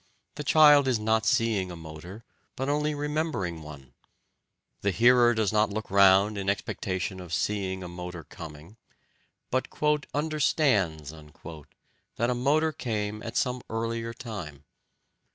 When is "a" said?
1.69-1.75, 7.83-7.87, 12.31-12.33